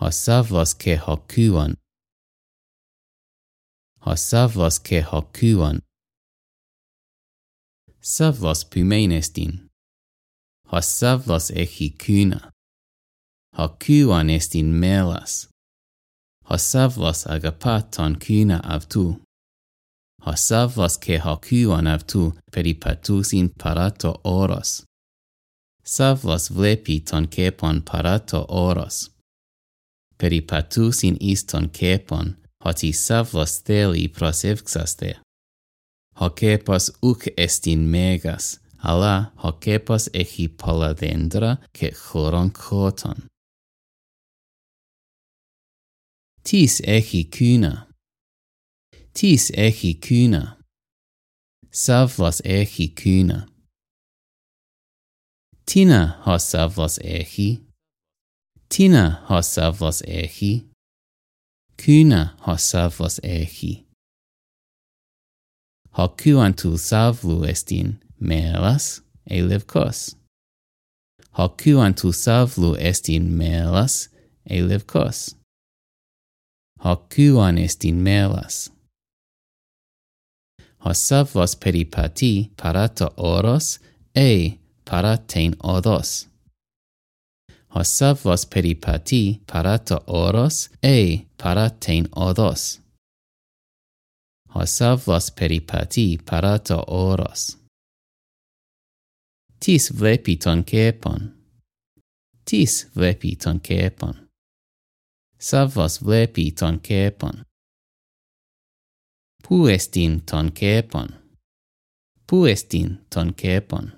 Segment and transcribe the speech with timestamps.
[0.00, 1.74] Hasavlas ke hakuan.
[4.06, 5.82] Hasavlas ke hakuan.
[8.00, 8.64] Savlas
[11.50, 12.50] echi kuna ha
[13.58, 15.48] Hakuan estin melas.
[16.44, 19.20] Hasavlas agapaton kuna avtu.
[20.22, 24.84] Hasavlas ke hakuan avtu peripatusin parato oros.
[25.84, 29.17] Savlas vlepi ton kepon parato oros
[30.18, 35.14] peripatus in iston kepon, hoti i savlos theli pros evxaste.
[36.20, 43.28] Hoc epos uc est megas, ala hoc epos echi pola dendra che choron coton.
[46.42, 47.86] Tis echi cuna.
[49.12, 50.58] Tis echi cuna.
[51.70, 53.46] Savlos echi cuna.
[55.66, 57.67] Tina hos savlos echi.
[58.70, 60.66] Tina hossavlos echi.
[61.84, 63.86] Kuna hossavlos echi.
[65.96, 70.16] Hoku antul savlu estin melas elevkos.
[71.38, 74.08] Hoku antul savlu estin melas
[74.50, 75.34] elevkos.
[76.84, 78.70] Hoku an estin melas.
[80.84, 83.78] Hossavlos peripati parata oros
[84.14, 86.27] e paratein odos.
[87.74, 92.80] Hossa vos peripati parata oros e paratein odos.
[94.54, 97.58] Hossa vos peripati parata oros.
[99.60, 101.34] Tis vepi ton kepon.
[102.44, 104.28] Tis vepi ton kepon.
[105.38, 107.44] Sa vos vepi ton kepon.
[109.42, 111.08] Puestin ton kepon.
[112.26, 113.97] Puestin ton kepon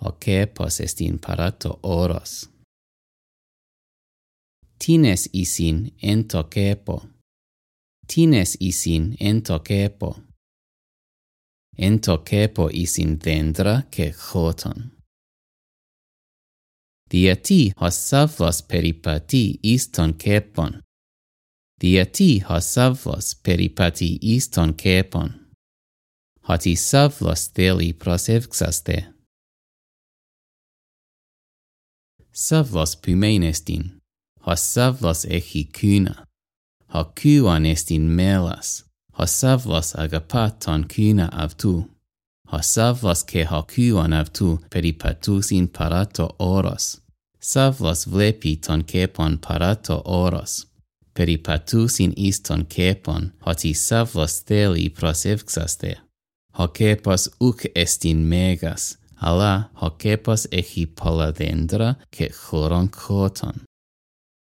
[0.00, 2.48] hoc epos est in parato oros.
[4.78, 7.02] Tines isin ento cepo.
[8.06, 10.16] Tines isin ento cepo.
[11.78, 14.90] Ento cepo isin dendra ce choton.
[17.10, 20.82] Dia ti hos savlos peripati iston cepon.
[21.80, 25.30] Dia ti hos savlos peripati iston cepon.
[26.48, 29.17] Hoti savlos theli prosevxaste.
[32.38, 33.84] savlas pumein estin,
[34.40, 36.14] ha savlas echi kyna,
[36.86, 41.72] ha kyuan estin melas, ha savlas agapaton kyna avtu,
[42.50, 47.00] ha savlas ke ha kyuan avtu peripatusin parato oros,
[47.40, 50.66] savlas vlepi ton kepon parato oros,
[51.14, 55.92] peripatusin iston kepon, hoti savlas teli prosevxaste,
[56.56, 63.67] ha kepas uk estin megas, αλλά ο κέπας έχει πολλά δέντρα και.